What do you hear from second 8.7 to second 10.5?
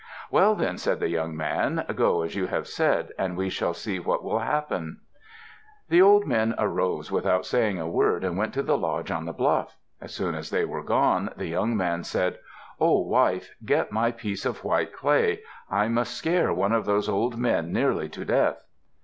lodge on the bluff. As soon as